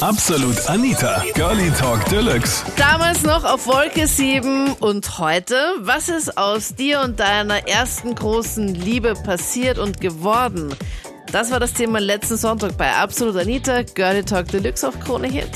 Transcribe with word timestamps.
Absolut 0.00 0.70
Anita, 0.70 1.24
Girlie 1.34 1.72
Talk 1.72 2.04
Deluxe. 2.04 2.64
Damals 2.76 3.24
noch 3.24 3.42
auf 3.42 3.66
Wolke 3.66 4.06
7 4.06 4.74
und 4.74 5.18
heute, 5.18 5.56
was 5.80 6.08
ist 6.08 6.38
aus 6.38 6.76
dir 6.76 7.00
und 7.00 7.18
deiner 7.18 7.66
ersten 7.66 8.14
großen 8.14 8.76
Liebe 8.76 9.14
passiert 9.14 9.76
und 9.76 10.00
geworden? 10.00 10.72
Das 11.32 11.50
war 11.50 11.58
das 11.58 11.72
Thema 11.72 11.98
letzten 11.98 12.36
Sonntag 12.36 12.78
bei 12.78 12.92
Absolut 12.92 13.36
Anita, 13.36 13.82
Girlie 13.82 14.22
Talk 14.22 14.46
Deluxe 14.46 14.86
auf 14.86 15.00
Krone 15.00 15.26
Hit. 15.26 15.50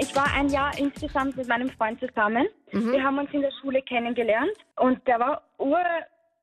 Ich 0.00 0.16
war 0.16 0.32
ein 0.32 0.48
Jahr 0.48 0.72
insgesamt 0.78 1.36
mit 1.36 1.46
meinem 1.46 1.68
Freund 1.68 2.00
zusammen. 2.00 2.46
Wir 2.72 3.02
haben 3.02 3.18
uns 3.18 3.28
in 3.32 3.42
der 3.42 3.52
Schule 3.60 3.82
kennengelernt 3.82 4.56
und 4.76 5.06
der 5.06 5.20
war 5.20 5.42
ur, 5.58 5.78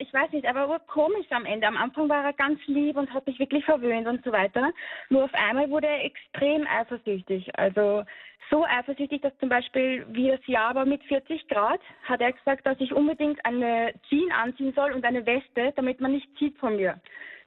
ich 0.04 0.14
weiß 0.14 0.32
nicht, 0.32 0.44
er 0.44 0.54
war 0.54 0.70
urkomisch 0.70 1.32
am 1.32 1.46
Ende. 1.46 1.66
Am 1.66 1.78
Anfang 1.78 2.10
war 2.10 2.24
er 2.24 2.34
ganz 2.34 2.60
lieb 2.68 2.98
und 2.98 3.14
hat 3.14 3.26
mich 3.26 3.40
wirklich 3.40 3.64
verwöhnt 3.64 4.08
und 4.08 4.24
so 4.24 4.32
weiter. 4.32 4.72
Nur 5.10 5.24
auf 5.24 5.34
einmal 5.34 5.70
wurde 5.70 5.88
er 5.88 6.04
extrem 6.04 6.68
eifersüchtig. 6.68 7.58
Also 7.58 8.04
so 8.52 8.66
eifersüchtig, 8.66 9.22
dass 9.22 9.38
zum 9.40 9.50
Beispiel, 9.50 10.06
wie 10.10 10.30
das 10.30 10.46
Jahr 10.46 10.76
war 10.76 10.86
mit 10.86 11.02
40 11.04 11.48
Grad, 11.48 11.80
hat 12.04 12.20
er 12.20 12.34
gesagt, 12.34 12.66
dass 12.66 12.80
ich 12.80 12.94
unbedingt 12.94 13.44
eine 13.46 13.94
Jean 14.10 14.32
anziehen 14.32 14.74
soll 14.76 14.92
und 14.92 15.06
eine 15.06 15.26
Weste, 15.26 15.72
damit 15.76 16.02
man 16.02 16.12
nicht 16.12 16.28
sieht 16.38 16.58
von 16.58 16.76
mir. 16.76 17.00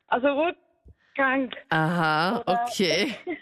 Also 0.09 0.29
urkrank. 0.29 1.55
Aha, 1.69 2.43
okay. 2.47 3.15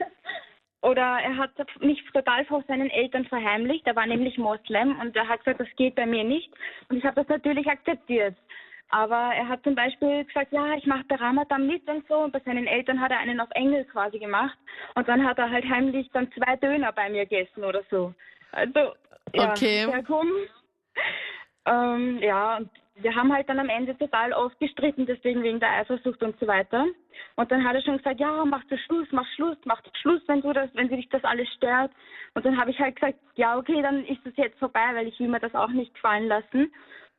Oder 0.82 1.18
er 1.22 1.38
hat 1.38 1.52
mich 1.80 2.02
total 2.12 2.44
vor 2.44 2.62
seinen 2.68 2.90
Eltern 2.90 3.24
verheimlicht. 3.24 3.86
Er 3.86 3.96
war 3.96 4.06
nämlich 4.06 4.36
Moslem 4.36 5.00
und 5.00 5.16
er 5.16 5.28
hat 5.28 5.42
gesagt, 5.42 5.60
das 5.60 5.76
geht 5.76 5.94
bei 5.94 6.04
mir 6.04 6.24
nicht. 6.24 6.50
Und 6.90 6.98
ich 6.98 7.04
habe 7.04 7.22
das 7.22 7.28
natürlich 7.28 7.66
akzeptiert. 7.66 8.36
Aber 8.90 9.32
er 9.34 9.48
hat 9.48 9.62
zum 9.64 9.74
Beispiel 9.74 10.24
gesagt, 10.24 10.52
ja, 10.52 10.74
ich 10.74 10.86
mache 10.86 11.04
bei 11.08 11.16
Ramadan 11.16 11.66
mit 11.66 11.88
und 11.88 12.06
so. 12.06 12.14
Und 12.16 12.32
bei 12.32 12.40
seinen 12.40 12.66
Eltern 12.66 13.00
hat 13.00 13.10
er 13.10 13.18
einen 13.18 13.40
auf 13.40 13.50
Engel 13.54 13.84
quasi 13.86 14.18
gemacht. 14.18 14.56
Und 14.94 15.08
dann 15.08 15.26
hat 15.26 15.38
er 15.38 15.50
halt 15.50 15.68
heimlich 15.68 16.08
dann 16.12 16.30
zwei 16.32 16.56
Döner 16.56 16.92
bei 16.92 17.08
mir 17.08 17.26
gegessen 17.26 17.64
oder 17.64 17.82
so. 17.90 18.14
Also, 18.52 18.94
ja, 19.32 19.52
Okay. 19.52 19.86
sehr 19.86 20.02
komisch. 20.04 20.50
Ähm, 21.66 22.18
ja, 22.18 22.58
und 22.58 22.70
wir 22.96 23.14
haben 23.14 23.32
halt 23.32 23.48
dann 23.48 23.58
am 23.58 23.68
Ende 23.68 23.96
total 23.98 24.32
oft 24.32 24.58
gestritten, 24.60 25.06
deswegen 25.06 25.42
wegen 25.42 25.58
der 25.58 25.72
Eifersucht 25.72 26.22
und 26.22 26.38
so 26.38 26.46
weiter. 26.46 26.86
Und 27.36 27.50
dann 27.50 27.64
hat 27.64 27.74
er 27.74 27.82
schon 27.82 27.96
gesagt, 27.96 28.20
ja, 28.20 28.44
mach 28.44 28.62
du 28.64 28.78
Schluss, 28.78 29.08
mach 29.10 29.26
Schluss, 29.34 29.56
mach 29.64 29.80
Schluss, 30.00 30.22
wenn 30.26 30.42
du 30.42 30.52
das, 30.52 30.70
wenn 30.74 30.88
dich 30.88 31.08
das 31.08 31.24
alles 31.24 31.48
stört. 31.54 31.90
Und 32.34 32.44
dann 32.44 32.56
habe 32.58 32.70
ich 32.70 32.78
halt 32.78 32.96
gesagt, 32.96 33.18
ja, 33.34 33.56
okay, 33.56 33.82
dann 33.82 34.04
ist 34.04 34.20
das 34.24 34.36
jetzt 34.36 34.58
vorbei, 34.58 34.86
weil 34.92 35.08
ich 35.08 35.18
will 35.18 35.28
mir 35.28 35.40
das 35.40 35.54
auch 35.54 35.68
nicht 35.68 35.94
gefallen 35.94 36.28
lassen. 36.28 36.72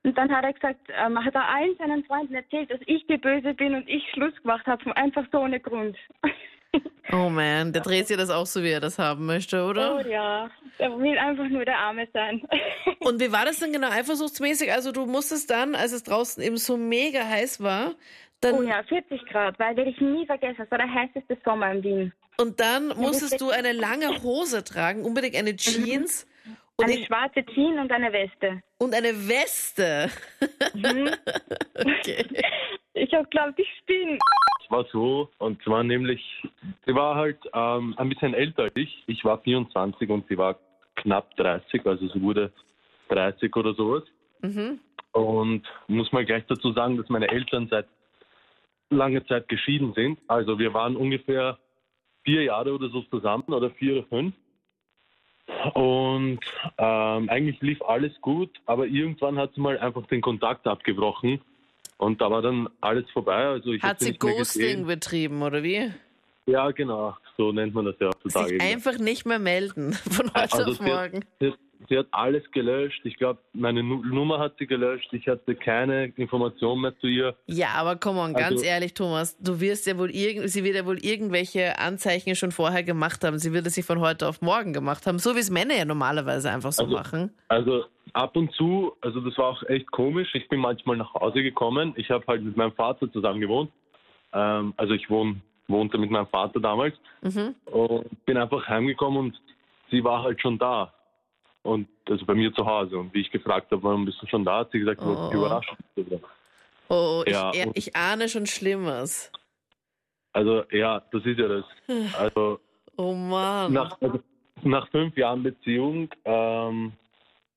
Und 0.06 0.16
dann 0.16 0.31
hat 0.31 0.44
er 0.44 0.53
gesagt, 0.53 0.80
ähm, 0.95 1.17
hat 1.25 1.34
er 1.34 1.50
allen 1.50 1.75
seinen 1.80 2.06
Freunden 2.06 2.36
erzählt, 2.36 2.70
dass 2.70 2.80
ich 2.86 3.06
die 3.08 3.17
Böse 3.17 3.56
bin 3.56 3.73
und 3.73 3.89
ich 3.89 4.03
Schluss 4.14 4.36
gemacht 4.44 4.64
habe, 4.67 4.95
einfach 4.95 5.25
so 5.31 5.39
ohne 5.39 5.59
Grund. 5.59 5.98
Oh 7.14 7.30
man, 7.30 7.72
der 7.72 7.84
dreht 7.84 8.08
sich 8.08 8.17
das 8.17 8.30
auch 8.30 8.48
so, 8.48 8.61
wie 8.61 8.72
er 8.72 8.81
das 8.81 9.00
haben 9.00 9.26
möchte, 9.26 9.64
oh 9.64 9.70
oder? 9.70 10.06
ja, 10.09 10.50
er 10.78 11.00
will 11.00 11.17
einfach 11.17 11.48
nur 11.48 11.64
der 11.64 11.78
Arme 11.78 12.06
sein. 12.11 12.42
Und 13.00 13.22
wie 13.22 13.31
war 13.31 13.45
das 13.45 13.59
denn 13.59 13.72
genau 13.72 13.89
eifersuchtsmäßig? 13.89 14.73
Also 14.73 14.92
du 14.92 15.06
musstest 15.06 15.50
dann, 15.50 15.73
als 15.73 15.94
es 15.94 16.03
draußen 16.03 16.44
eben 16.44 16.58
so 16.58 16.76
mega 16.76 17.23
heiß 17.23 17.64
war, 17.64 17.94
dann 18.42 18.56
oh 18.56 18.61
ja, 18.64 18.83
40 18.83 19.26
Grad, 19.28 19.58
weil 19.58 19.78
werde 19.78 19.92
ich 19.92 20.02
nie 20.02 20.26
vergessen, 20.26 20.58
das 20.58 20.72
war 20.72 20.80
der 20.80 20.94
heißeste 20.94 21.38
Sommer 21.45 21.72
in 21.72 21.83
Wien. 21.83 22.14
und 22.38 22.59
dann 22.59 22.89
musstest 22.98 23.39
du 23.39 23.52
eine 23.52 23.72
lange 23.72 24.22
Hose 24.22 24.66
tragen, 24.66 25.06
unbedingt 25.06 25.38
eine 25.38 25.56
Jeans 25.56 26.28
und, 26.77 26.85
Eine 26.85 26.99
in, 26.99 27.05
schwarze 27.05 27.45
Jeans 27.45 27.79
und 27.79 27.91
eine 27.91 28.11
Weste. 28.11 28.61
und 28.79 28.93
eine 28.93 29.13
Weste. 29.13 30.09
Mhm. 30.73 31.09
Okay. 31.77 32.25
Ich 32.93 33.13
habe 33.13 33.27
glaubt, 33.27 33.59
ich 33.59 33.67
spinne. 33.81 34.17
Es 34.63 34.71
war 34.71 34.85
so, 34.91 35.29
und 35.39 35.61
zwar 35.63 35.83
nämlich, 35.83 36.21
sie 36.85 36.95
war 36.95 37.15
halt 37.15 37.37
ähm, 37.53 37.93
ein 37.97 38.07
bisschen 38.09 38.33
älter 38.33 38.63
als 38.63 38.75
ich. 38.75 39.03
Ich 39.07 39.23
war 39.25 39.39
24 39.41 40.09
und 40.09 40.25
sie 40.29 40.37
war 40.37 40.57
knapp 40.95 41.35
30, 41.35 41.85
also 41.85 42.07
sie 42.07 42.21
wurde 42.21 42.51
30 43.09 43.53
oder 43.55 43.73
sowas. 43.73 44.03
Mhm. 44.41 44.79
Und 45.11 45.63
muss 45.87 46.11
mal 46.13 46.25
gleich 46.25 46.45
dazu 46.47 46.71
sagen, 46.71 46.95
dass 46.97 47.09
meine 47.09 47.27
Eltern 47.30 47.67
seit 47.69 47.87
langer 48.89 49.25
Zeit 49.27 49.49
geschieden 49.49 49.93
sind. 49.93 50.19
Also 50.27 50.58
wir 50.58 50.73
waren 50.73 50.95
ungefähr 50.95 51.59
vier 52.23 52.43
Jahre 52.43 52.73
oder 52.73 52.89
so 52.89 53.02
zusammen 53.03 53.53
oder 53.53 53.69
vier 53.71 53.97
oder 53.97 54.08
fünf. 54.08 54.33
Und 55.73 56.39
ähm, 56.78 57.30
eigentlich 57.30 57.61
lief 57.61 57.82
alles 57.82 58.11
gut, 58.22 58.50
aber 58.66 58.88
irgendwann 58.88 59.38
hat 59.38 59.54
sie 59.54 59.61
mal 59.61 59.78
einfach 59.78 60.06
den 60.08 60.22
Kontakt 60.22 60.67
abgebrochen. 60.67 61.42
Und 61.98 62.20
da 62.22 62.30
war 62.30 62.42
dann 62.42 62.67
alles 62.82 63.10
vorbei. 63.11 63.45
Also 63.45 63.72
ich 63.72 63.82
Hat 63.82 64.00
sie 64.00 64.17
Ghosting 64.17 64.86
betrieben, 64.86 65.42
oder 65.42 65.64
wie? 65.64 65.92
Ja, 66.45 66.72
genau. 66.72 67.16
So 67.38 67.52
nennt 67.52 67.73
man 67.73 67.86
das 67.86 67.95
ja 68.00 68.08
heutzutage. 68.08 68.50
Sich 68.50 68.61
einfach 68.61 68.98
nicht 68.98 69.26
mehr 69.26 69.39
melden 69.39 69.94
von 70.11 70.28
heute 70.28 70.54
Also 70.54 70.72
auf 70.72 70.82
morgen. 70.82 71.26
sie, 71.39 71.54
sie 71.89 71.97
hat 71.97 72.08
alles 72.11 72.43
gelöscht. 72.52 73.02
Ich 73.03 73.17
glaube, 73.17 73.39
meine 73.53 73.83
Nu- 73.83 74.03
Nummer 74.03 74.39
hat 74.39 74.53
sie 74.59 74.67
gelöscht. 74.67 75.08
Ich 75.13 75.27
hatte 75.27 75.55
keine 75.55 76.05
Information 76.15 76.81
mehr 76.81 76.97
zu 76.99 77.08
ihr. 77.08 77.36
Ja, 77.47 77.69
aber 77.75 77.95
komm 77.95 78.17
on, 78.17 78.33
ganz 78.33 78.53
Also- 78.53 78.65
ehrlich, 78.65 78.93
Thomas, 78.93 79.37
du 79.39 79.59
wirst 79.59 79.85
ja 79.87 79.97
wohl 79.97 80.09
irgend, 80.11 80.49
sie 80.49 80.64
wird 80.64 80.75
ja 80.75 80.85
wohl 80.85 80.99
irgendwelche 80.99 81.77
Anzeichen 81.80 82.35
schon 82.35 82.52
vorher 82.52 82.83
gemacht 82.83 83.23
haben. 83.23 83.37
Sie 83.39 83.53
wird 83.53 83.65
es 83.67 83.75
sich 83.75 83.85
von 83.85 83.99
heute 83.99 84.27
auf 84.27 84.41
morgen 84.41 84.73
gemacht 84.73 85.05
haben, 85.08 85.19
so 85.19 85.35
wie 85.35 85.39
es 85.39 85.49
Männer 85.52 85.75
ja 85.75 85.85
normalerweise 85.85 86.49
einfach 86.52 86.71
so 86.71 86.83
Also- 86.83 86.95
machen. 86.95 87.31
Also 87.49 87.85
ab 88.14 88.35
und 88.35 88.52
zu, 88.53 88.93
also 89.02 89.19
das 89.21 89.37
war 89.37 89.45
auch 89.49 89.64
echt 89.64 89.91
komisch. 89.91 90.30
Ich 90.33 90.47
bin 90.47 90.59
manchmal 90.59 90.97
nach 90.97 91.14
Hause 91.14 91.43
gekommen. 91.43 91.93
Ich 91.97 92.09
habe 92.09 92.23
halt 92.27 92.43
mit 92.43 92.55
meinem 92.58 92.71
Vater 92.73 93.11
zusammen 93.11 93.41
gewohnt. 93.41 93.71
Ähm, 94.33 94.73
also 94.77 94.93
ich 94.93 95.09
wohn, 95.09 95.41
wohnte 95.67 95.97
mit 95.97 96.11
meinem 96.11 96.27
Vater 96.27 96.59
damals 96.59 96.95
Mhm. 97.21 97.55
und 97.65 98.25
bin 98.25 98.37
einfach 98.37 98.67
heimgekommen 98.67 99.17
und 99.19 99.41
sie 99.91 100.03
war 100.03 100.23
halt 100.23 100.41
schon 100.41 100.58
da. 100.58 100.93
Und 101.65 101.87
also 102.08 102.23
bei 102.27 102.36
mir 102.36 102.53
zu 102.53 102.64
Hause. 102.64 102.95
Und 102.99 103.11
wie 103.15 103.21
ich 103.21 103.31
gefragt 103.31 103.71
habe, 103.71 103.81
warum 103.81 104.05
bist 104.05 104.21
du 104.21 104.27
schon 104.27 104.45
da, 104.45 104.59
hat 104.59 104.71
sie 104.71 104.77
gesagt, 104.80 105.02
ich 105.02 105.08
wollte 105.08 105.23
dich 105.23 105.31
Oh. 105.31 105.37
überraschen. 105.39 105.77
Oh, 106.89 107.23
ich, 107.26 107.33
Ja, 107.33 107.49
und- 107.49 107.76
ich 107.76 107.95
ahne 107.95 108.30
schon 108.30 108.45
Schlimmes. 108.45 109.31
Also 110.31 110.64
ja, 110.71 111.02
das 111.11 111.26
ist 111.26 111.39
ja 111.39 111.48
das. 111.48 111.65
Also 112.20 112.59
Oh 112.98 113.14
Mann. 113.14 113.73
nach, 113.73 113.99
also, 113.99 114.20
nach 114.61 114.87
fünf 114.92 115.17
Jahren 115.17 115.42
Beziehung, 115.42 116.08
ähm, 116.23 116.92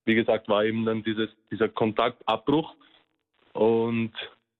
wie 0.06 0.14
gesagt, 0.14 0.48
war 0.48 0.64
eben 0.64 0.86
dann 0.86 1.02
dieses, 1.02 1.28
dieser 1.50 1.68
Kontaktabbruch 1.68 2.74
und 3.52 4.12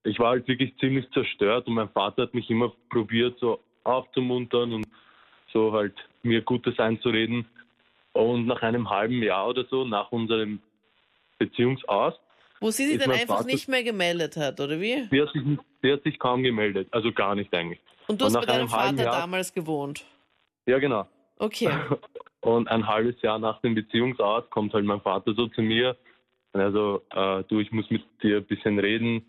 ich 0.05 0.19
war 0.19 0.31
halt 0.33 0.47
wirklich 0.47 0.77
ziemlich 0.79 1.11
zerstört 1.13 1.67
und 1.69 1.75
mein 1.75 1.89
Vater 1.89 2.23
hat 2.25 2.35
mich 2.35 2.51
immer 2.51 2.71
probiert, 2.91 3.39
so 3.41 3.61
aufzumuntern 3.85 4.75
und 4.75 4.87
so 5.55 5.73
halt 5.73 5.95
mir 6.23 6.43
Gutes 6.43 6.79
einzureden. 6.79 7.47
Und 8.19 8.47
nach 8.47 8.63
einem 8.63 8.91
halben 8.91 9.23
Jahr 9.23 9.47
oder 9.49 9.65
so, 9.71 9.85
nach 9.85 10.11
unserem 10.11 10.61
Beziehungsaus, 11.39 12.15
Wo 12.59 12.73
sie 12.73 12.87
sich 12.87 12.99
dann 12.99 13.13
einfach 13.13 13.37
Vater- 13.37 13.47
nicht 13.47 13.69
mehr 13.69 13.85
gemeldet 13.85 14.37
hat, 14.37 14.59
oder 14.61 14.81
wie? 14.81 15.07
sie 15.09 15.23
hat, 15.23 15.31
sich, 15.33 15.43
sie 15.83 15.93
hat 15.93 16.03
sich 16.03 16.19
kaum 16.19 16.43
gemeldet, 16.43 16.89
also 16.91 17.13
gar 17.13 17.37
nicht 17.37 17.55
eigentlich. 17.55 17.79
Und 18.09 18.21
du 18.21 18.25
hast 18.25 18.35
bei 18.35 18.45
deinem 18.47 18.69
Vater 18.69 19.05
Jahr- 19.05 19.21
damals 19.21 19.55
gewohnt. 19.55 20.05
Ja, 20.67 20.81
genau. 20.81 21.07
Okay. 21.39 21.71
Und 22.41 22.67
ein 22.67 22.89
halbes 22.89 23.23
Jahr 23.23 23.39
nach 23.39 23.61
dem 23.61 23.77
Beziehungsaus 23.77 24.51
kommt 24.51 24.75
halt 24.75 24.85
mein 24.85 25.01
Vater 25.01 25.35
so 25.35 25.47
zu 25.47 25.63
mir. 25.63 25.97
Und 26.53 26.61
er 26.61 26.73
so, 26.73 27.03
äh, 27.11 27.45
du, 27.45 27.61
ich 27.61 27.71
muss 27.71 27.89
mit 27.89 28.03
dir 28.21 28.39
ein 28.39 28.45
bisschen 28.47 28.81
reden. 28.81 29.29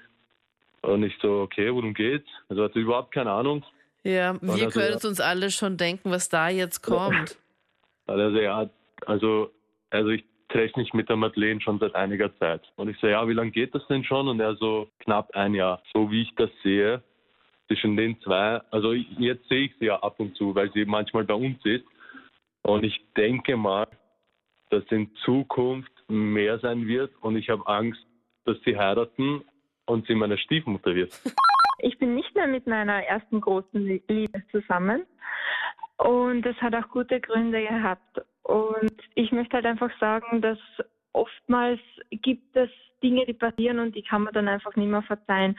Und 0.81 1.03
ich 1.03 1.13
so, 1.21 1.41
okay, 1.41 1.71
worum 1.71 1.93
geht's? 1.93 2.27
Also 2.49 2.63
hatte 2.63 2.79
überhaupt 2.79 3.13
keine 3.13 3.31
Ahnung. 3.31 3.63
Ja, 4.03 4.41
wir 4.41 4.51
also, 4.51 4.69
können 4.69 4.95
uns 4.95 5.19
alle 5.19 5.51
schon 5.51 5.77
denken, 5.77 6.09
was 6.09 6.29
da 6.29 6.49
jetzt 6.49 6.81
kommt. 6.81 7.37
Also 8.07 8.39
ja, 8.39 8.67
also, 9.05 9.51
also 9.89 10.09
ich 10.09 10.23
treffe 10.49 10.79
mich 10.79 10.93
mit 10.93 11.09
der 11.09 11.15
Madeleine 11.15 11.61
schon 11.61 11.79
seit 11.79 11.95
einiger 11.95 12.35
Zeit. 12.37 12.61
Und 12.75 12.89
ich 12.89 12.97
so, 12.99 13.07
ja, 13.07 13.27
wie 13.27 13.33
lange 13.33 13.51
geht 13.51 13.73
das 13.75 13.85
denn 13.87 14.03
schon? 14.03 14.27
Und 14.27 14.39
er 14.39 14.55
so, 14.55 14.89
knapp 14.99 15.35
ein 15.35 15.53
Jahr. 15.53 15.81
So 15.93 16.09
wie 16.11 16.23
ich 16.23 16.33
das 16.35 16.49
sehe, 16.63 17.03
zwischen 17.67 17.95
den 17.95 18.19
zwei, 18.21 18.61
also 18.71 18.93
jetzt 18.93 19.47
sehe 19.47 19.65
ich 19.65 19.75
sie 19.79 19.85
ja 19.85 19.99
ab 20.01 20.19
und 20.19 20.35
zu, 20.35 20.55
weil 20.55 20.71
sie 20.73 20.85
manchmal 20.85 21.23
bei 21.23 21.35
uns 21.35 21.63
ist. 21.65 21.85
Und 22.63 22.83
ich 22.83 22.99
denke 23.15 23.55
mal, 23.55 23.87
dass 24.71 24.83
in 24.89 25.13
Zukunft 25.23 25.91
mehr 26.07 26.57
sein 26.59 26.87
wird. 26.87 27.11
Und 27.21 27.37
ich 27.37 27.49
habe 27.49 27.65
Angst, 27.67 28.03
dass 28.45 28.57
sie 28.65 28.75
heiraten 28.77 29.43
und 29.85 30.07
sie 30.07 30.15
meine 30.15 30.37
Stiefmutter 30.37 30.95
wird. 30.95 31.11
Ich 31.81 31.97
bin 31.97 32.13
nicht 32.13 32.35
mehr 32.35 32.45
mit 32.47 32.67
meiner 32.67 33.01
ersten 33.05 33.39
großen 33.39 33.81
Lie- 33.81 34.03
Liebe 34.09 34.43
zusammen. 34.51 35.05
Und 35.95 36.41
das 36.41 36.57
hat 36.57 36.75
auch 36.75 36.89
gute 36.89 37.21
Gründe 37.21 37.61
gehabt. 37.61 38.21
Und 38.49 38.91
ich 39.13 39.31
möchte 39.31 39.57
halt 39.57 39.67
einfach 39.67 39.91
sagen, 39.99 40.41
dass 40.41 40.57
oftmals 41.13 41.79
gibt 42.09 42.55
es 42.55 42.69
Dinge, 43.03 43.23
die 43.27 43.33
passieren 43.33 43.77
und 43.77 43.95
die 43.95 44.01
kann 44.01 44.23
man 44.23 44.33
dann 44.33 44.47
einfach 44.47 44.75
nicht 44.75 44.89
mehr 44.89 45.03
verzeihen. 45.03 45.55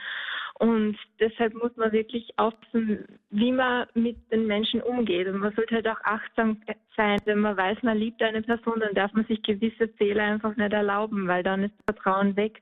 Und 0.55 0.97
deshalb 1.19 1.53
muss 1.53 1.75
man 1.77 1.93
wirklich 1.93 2.29
aufpassen, 2.35 3.05
wie 3.29 3.53
man 3.53 3.87
mit 3.93 4.17
den 4.29 4.45
Menschen 4.45 4.81
umgeht. 4.81 5.27
Und 5.29 5.37
man 5.37 5.55
sollte 5.55 5.75
halt 5.75 5.87
auch 5.87 6.01
achtsam 6.03 6.61
sein. 6.97 7.17
Wenn 7.23 7.39
man 7.39 7.55
weiß, 7.55 7.81
man 7.81 7.97
liebt 7.97 8.21
eine 8.21 8.41
Person, 8.41 8.81
dann 8.81 8.93
darf 8.93 9.13
man 9.13 9.25
sich 9.25 9.41
gewisse 9.41 9.87
Fehler 9.97 10.23
einfach 10.23 10.55
nicht 10.57 10.73
erlauben, 10.73 11.29
weil 11.29 11.43
dann 11.43 11.63
ist 11.63 11.73
Vertrauen 11.85 12.35
weg. 12.35 12.61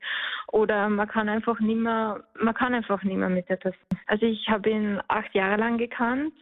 Oder 0.52 0.88
man 0.88 1.08
kann 1.08 1.28
einfach 1.28 1.58
nicht 1.58 1.80
mehr, 1.80 2.22
man 2.40 2.54
kann 2.54 2.72
einfach 2.72 3.02
nicht 3.02 3.18
mehr 3.18 3.28
mit 3.28 3.48
der 3.48 3.56
Person. 3.56 3.84
Also 4.06 4.26
ich 4.26 4.48
habe 4.48 4.70
ihn 4.70 5.00
acht 5.08 5.34
Jahre 5.34 5.60
lang 5.60 5.76
gekannt. 5.76 6.34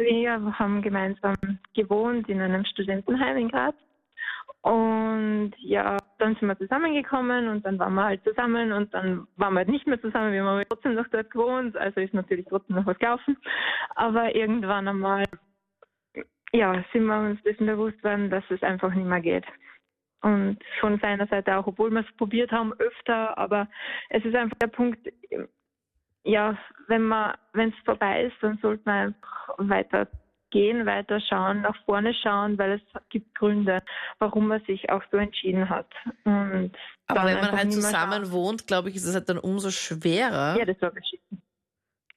Wir 0.00 0.58
haben 0.58 0.80
gemeinsam 0.80 1.36
gewohnt 1.74 2.28
in 2.30 2.40
einem 2.40 2.64
Studentenheim 2.64 3.36
in 3.36 3.48
Graz. 3.48 3.74
Und 4.62 5.52
ja, 5.58 5.98
dann 6.18 6.36
sind 6.36 6.48
wir 6.48 6.58
zusammengekommen 6.58 7.48
und 7.48 7.64
dann 7.64 7.78
waren 7.78 7.94
wir 7.94 8.04
halt 8.04 8.24
zusammen 8.24 8.72
und 8.72 8.92
dann 8.94 9.26
waren 9.36 9.54
wir 9.54 9.58
halt 9.58 9.68
nicht 9.68 9.86
mehr 9.86 10.00
zusammen. 10.00 10.32
Wir 10.32 10.42
haben 10.42 10.64
trotzdem 10.68 10.94
noch 10.94 11.08
dort 11.08 11.30
gewohnt, 11.30 11.76
also 11.76 12.00
ist 12.00 12.14
natürlich 12.14 12.46
trotzdem 12.48 12.76
noch 12.76 12.86
was 12.86 12.98
gelaufen. 12.98 13.36
Aber 13.94 14.34
irgendwann 14.34 14.88
einmal, 14.88 15.24
ja, 16.52 16.82
sind 16.92 17.04
wir 17.04 17.20
uns 17.20 17.42
dessen 17.42 17.66
bewusst 17.66 18.02
worden, 18.02 18.30
dass 18.30 18.44
es 18.50 18.62
einfach 18.62 18.94
nicht 18.94 19.06
mehr 19.06 19.20
geht. 19.20 19.46
Und 20.22 20.58
von 20.80 20.98
seiner 20.98 21.26
Seite 21.26 21.56
auch, 21.56 21.66
obwohl 21.66 21.90
wir 21.90 22.00
es 22.00 22.16
probiert 22.16 22.52
haben 22.52 22.72
öfter, 22.74 23.36
aber 23.36 23.68
es 24.08 24.24
ist 24.24 24.34
einfach 24.34 24.58
der 24.58 24.68
Punkt, 24.68 24.98
ja, 26.24 26.58
wenn 26.88 27.02
man, 27.02 27.34
wenn 27.52 27.70
es 27.70 27.84
vorbei 27.84 28.24
ist, 28.24 28.36
dann 28.42 28.58
sollte 28.58 28.82
man 28.84 29.08
einfach 29.08 29.39
weiter 29.58 30.08
gehen, 30.50 30.84
weiter 30.84 31.20
schauen, 31.20 31.62
nach 31.62 31.76
vorne 31.84 32.12
schauen, 32.12 32.58
weil 32.58 32.72
es 32.72 33.02
gibt 33.08 33.34
Gründe, 33.36 33.82
warum 34.18 34.48
man 34.48 34.62
sich 34.64 34.90
auch 34.90 35.02
so 35.10 35.16
entschieden 35.16 35.68
hat. 35.68 35.88
Und 36.24 36.72
Aber 37.06 37.24
wenn 37.24 37.40
man 37.40 37.52
halt 37.52 37.72
zusammen 37.72 38.30
wohnt, 38.32 38.66
glaube 38.66 38.90
ich, 38.90 38.96
ist 38.96 39.04
es 39.04 39.14
halt 39.14 39.28
dann 39.28 39.38
umso 39.38 39.70
schwerer. 39.70 40.56
Ja, 40.58 40.64
das 40.64 40.80
war 40.80 40.90
beschissen. 40.90 41.42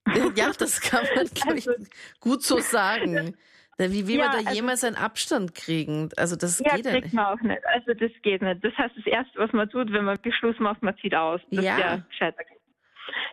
Ja, 0.35 0.51
das 0.51 0.81
kann 0.81 1.05
man, 1.15 1.25
glaube 1.27 1.57
ich, 1.57 1.67
also, 1.67 1.85
gut 2.19 2.43
so 2.43 2.59
sagen. 2.59 3.37
Wie 3.77 4.07
will 4.07 4.17
ja, 4.17 4.27
man 4.27 4.31
da 4.33 4.37
also, 4.39 4.51
jemals 4.51 4.83
einen 4.83 4.95
Abstand 4.95 5.55
kriegen? 5.55 6.09
Also 6.17 6.35
das 6.35 6.59
ja, 6.59 6.75
geht 6.75 6.85
ja 6.85 6.91
nicht. 6.93 7.13
man 7.13 7.25
auch 7.25 7.41
nicht. 7.41 7.65
Also 7.65 7.93
das 7.93 8.11
geht 8.21 8.41
nicht. 8.41 8.63
Das 8.63 8.77
heißt, 8.77 8.95
das 8.95 9.05
Erste, 9.05 9.39
was 9.39 9.51
man 9.51 9.69
tut, 9.69 9.91
wenn 9.91 10.05
man 10.05 10.19
Beschluss 10.21 10.59
macht, 10.59 10.83
man 10.83 10.95
zieht 10.97 11.15
aus. 11.15 11.41
Das 11.49 11.65
ja. 11.65 11.79
ja 11.79 12.05
scheitert. 12.17 12.45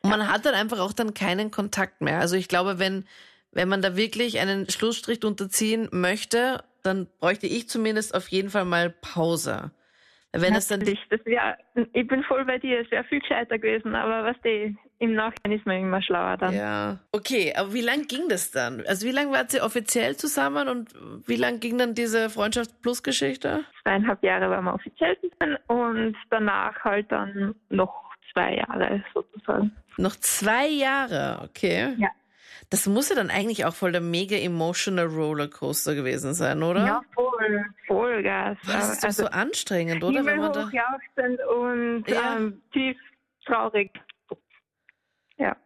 Und 0.02 0.10
man 0.10 0.28
hat 0.28 0.46
dann 0.46 0.54
einfach 0.54 0.78
auch 0.78 0.92
dann 0.92 1.12
keinen 1.12 1.50
Kontakt 1.50 2.00
mehr. 2.00 2.20
Also 2.20 2.36
ich 2.36 2.48
glaube, 2.48 2.78
wenn, 2.78 3.04
wenn 3.52 3.68
man 3.68 3.82
da 3.82 3.96
wirklich 3.96 4.38
einen 4.38 4.68
Schlussstrich 4.68 5.24
unterziehen 5.24 5.88
möchte, 5.92 6.62
dann 6.82 7.08
bräuchte 7.18 7.46
ich 7.46 7.68
zumindest 7.68 8.14
auf 8.14 8.28
jeden 8.28 8.50
Fall 8.50 8.64
mal 8.64 8.90
Pause. 8.90 9.70
Wenn 10.32 10.54
das 10.54 10.68
dann 10.68 10.78
das 10.80 11.24
wär, 11.24 11.58
ich 11.92 12.06
bin 12.06 12.22
voll 12.22 12.44
bei 12.44 12.58
dir, 12.58 12.80
es 12.80 12.90
wäre 12.92 13.02
viel 13.04 13.18
gescheiter 13.18 13.58
gewesen, 13.58 13.96
aber 13.96 14.24
was 14.24 14.36
die, 14.44 14.76
im 15.00 15.14
Nachhinein 15.14 15.58
ist 15.58 15.66
man 15.66 15.80
immer 15.80 16.00
schlauer 16.00 16.36
dann. 16.36 16.54
Ja. 16.54 17.00
Okay, 17.10 17.52
aber 17.56 17.74
wie 17.74 17.80
lang 17.80 18.06
ging 18.06 18.28
das 18.28 18.52
dann? 18.52 18.84
Also 18.86 19.08
wie 19.08 19.10
lange 19.10 19.32
wart 19.32 19.52
ihr 19.54 19.64
offiziell 19.64 20.16
zusammen 20.16 20.68
und 20.68 20.94
wie 21.26 21.34
lang 21.34 21.58
ging 21.58 21.78
dann 21.78 21.94
diese 21.94 22.30
Freundschaft 22.30 22.80
Plus 22.80 23.02
Geschichte? 23.02 23.64
Zweieinhalb 23.82 24.22
Jahre 24.22 24.48
waren 24.50 24.64
wir 24.66 24.74
offiziell 24.74 25.16
zusammen 25.20 25.58
und 25.66 26.16
danach 26.30 26.78
halt 26.84 27.10
dann 27.10 27.56
noch 27.68 27.92
zwei 28.32 28.54
Jahre 28.54 29.02
sozusagen. 29.12 29.72
Noch 29.96 30.14
zwei 30.14 30.68
Jahre, 30.68 31.40
okay. 31.42 31.94
Ja. 31.98 32.10
Das 32.70 32.86
muss 32.86 33.08
ja 33.08 33.16
dann 33.16 33.30
eigentlich 33.30 33.64
auch 33.64 33.74
voll 33.74 33.92
der 33.92 34.00
mega 34.00 34.36
emotional 34.36 35.06
Rollercoaster 35.06 35.94
gewesen 35.94 36.34
sein, 36.34 36.62
oder? 36.62 36.86
Ja, 36.86 37.02
voll, 37.14 37.64
voll 37.86 38.22
Gas. 38.22 38.58
Das 38.66 38.92
ist 38.92 39.04
also, 39.04 39.24
so 39.24 39.30
anstrengend, 39.30 40.02
oder? 40.04 40.24
Wenn 40.24 40.38
man 40.38 40.52
da... 40.52 40.70
und 41.54 42.04
ja. 42.06 42.36
ähm, 42.36 42.62
tief 42.72 42.96
traurig. 43.44 43.90
Ja. 45.36 45.56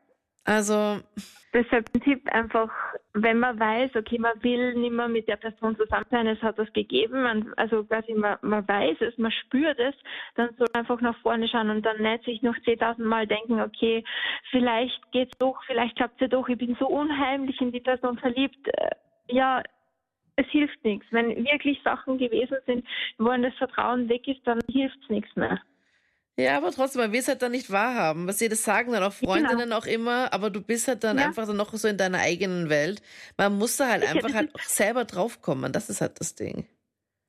Also. 0.44 1.00
Deshalb 1.54 1.88
ein 1.94 2.00
Tipp 2.00 2.20
einfach, 2.32 2.68
wenn 3.12 3.38
man 3.38 3.60
weiß, 3.60 3.92
okay, 3.94 4.18
man 4.18 4.42
will 4.42 4.74
nicht 4.74 4.92
mehr 4.92 5.06
mit 5.06 5.28
der 5.28 5.36
Person 5.36 5.76
zusammen 5.76 6.04
sein, 6.10 6.26
es 6.26 6.42
hat 6.42 6.58
was 6.58 6.72
gegeben, 6.72 7.22
man, 7.22 7.54
also 7.56 7.84
quasi 7.84 8.12
man, 8.12 8.38
man 8.42 8.66
weiß 8.66 8.96
es, 9.02 9.16
man 9.18 9.30
spürt 9.30 9.78
es, 9.78 9.94
dann 10.34 10.48
soll 10.58 10.66
man 10.72 10.80
einfach 10.80 11.00
nach 11.00 11.16
vorne 11.18 11.46
schauen 11.46 11.70
und 11.70 11.86
dann 11.86 12.02
nicht 12.02 12.24
sich 12.24 12.42
noch 12.42 12.56
10.000 12.56 13.04
Mal 13.04 13.28
denken, 13.28 13.60
okay, 13.60 14.02
vielleicht 14.50 15.00
geht's 15.12 15.38
doch, 15.38 15.62
vielleicht 15.66 15.94
klappt 15.94 16.20
ja 16.20 16.26
doch, 16.26 16.48
ich 16.48 16.58
bin 16.58 16.76
so 16.80 16.88
unheimlich 16.88 17.60
in 17.60 17.70
die 17.70 17.80
Person 17.80 18.18
verliebt. 18.18 18.66
Äh, 18.66 18.90
ja, 19.28 19.62
es 20.34 20.46
hilft 20.48 20.84
nichts. 20.84 21.06
Wenn 21.12 21.28
wirklich 21.44 21.80
Sachen 21.84 22.18
gewesen 22.18 22.56
sind, 22.66 22.84
wo 23.18 23.28
das 23.28 23.54
Vertrauen 23.54 24.08
weg 24.08 24.26
ist, 24.26 24.44
dann 24.44 24.58
hilft 24.68 24.98
es 25.04 25.08
nichts 25.08 25.36
mehr. 25.36 25.60
Ja, 26.36 26.56
aber 26.56 26.72
trotzdem, 26.72 27.02
man 27.02 27.12
will 27.12 27.20
es 27.20 27.28
halt 27.28 27.42
dann 27.42 27.52
nicht 27.52 27.70
wahrhaben. 27.70 28.26
Was 28.26 28.38
sie 28.38 28.48
das 28.48 28.64
sagen 28.64 28.92
dann 28.92 29.04
auch 29.04 29.12
Freundinnen 29.12 29.58
genau. 29.58 29.78
auch 29.78 29.86
immer, 29.86 30.32
aber 30.32 30.50
du 30.50 30.60
bist 30.60 30.88
halt 30.88 31.04
dann 31.04 31.18
ja. 31.18 31.26
einfach 31.26 31.46
dann 31.46 31.56
noch 31.56 31.72
so 31.74 31.86
in 31.86 31.96
deiner 31.96 32.18
eigenen 32.18 32.68
Welt. 32.68 33.02
Man 33.36 33.56
muss 33.56 33.76
da 33.76 33.88
halt 33.88 34.02
ich 34.02 34.10
einfach 34.10 34.34
halt 34.34 34.50
selber 34.66 35.04
draufkommen. 35.04 35.72
Das 35.72 35.90
ist 35.90 36.00
halt 36.00 36.18
das 36.18 36.34
Ding. 36.34 36.66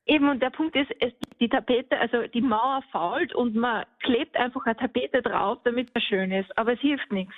Eben, 0.07 0.29
und 0.29 0.39
der 0.39 0.51
Punkt 0.51 0.75
ist, 0.75 0.91
es, 0.99 1.11
die 1.39 1.49
Tapete, 1.49 1.97
also 1.99 2.27
die 2.31 2.41
Mauer 2.41 2.81
fault 2.91 3.33
und 3.33 3.55
man 3.55 3.85
klebt 4.03 4.35
einfach 4.35 4.63
eine 4.67 4.77
Tapete 4.77 5.23
drauf, 5.23 5.57
damit 5.63 5.89
es 5.95 6.03
schön 6.03 6.31
ist. 6.31 6.55
Aber 6.57 6.73
es 6.73 6.79
hilft 6.79 7.11
nichts. 7.11 7.33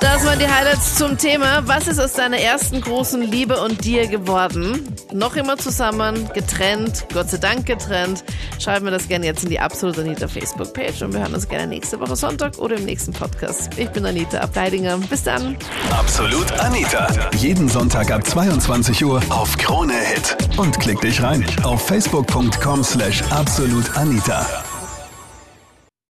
Das 0.00 0.24
waren 0.24 0.38
die 0.38 0.46
Highlights 0.46 0.96
zum 0.96 1.18
Thema. 1.18 1.66
Was 1.66 1.88
ist 1.88 1.98
aus 1.98 2.12
deiner 2.12 2.38
ersten 2.38 2.80
großen 2.80 3.20
Liebe 3.20 3.60
und 3.60 3.84
dir 3.84 4.06
geworden? 4.06 4.94
Noch 5.12 5.34
immer 5.34 5.56
zusammen, 5.56 6.30
getrennt, 6.34 7.06
Gott 7.12 7.30
sei 7.30 7.38
Dank 7.38 7.66
getrennt. 7.66 8.22
Schreib 8.60 8.82
mir 8.84 8.92
das 8.92 9.08
gerne 9.08 9.26
jetzt 9.26 9.42
in 9.42 9.50
die 9.50 9.58
Absolut 9.58 9.98
Anita 9.98 10.28
Facebook-Page 10.28 11.02
und 11.02 11.14
wir 11.14 11.20
hören 11.20 11.34
uns 11.34 11.48
gerne 11.48 11.66
nächste 11.66 11.98
Woche 11.98 12.14
Sonntag 12.14 12.58
oder 12.58 12.76
im 12.76 12.84
nächsten 12.84 13.12
Podcast. 13.12 13.76
Ich 13.76 13.90
bin 13.90 14.06
Anita 14.06 14.38
Ableidinger. 14.38 14.98
Bis 15.10 15.24
dann. 15.24 15.56
Absolut 15.90 16.52
Anita. 16.60 17.08
Jeden 17.38 17.68
Sonntag 17.68 18.12
ab 18.12 18.24
22 18.24 19.04
Uhr 19.04 19.20
auf 19.30 19.56
Krone 19.58 19.94
Hit. 19.94 20.36
Und 20.56 20.78
klick 20.78 21.00
dich 21.00 21.20
rein 21.20 21.44
auf 21.64 21.82
facebook.com 21.82 22.84
slash 22.84 23.22
absolutanita. 23.30 24.65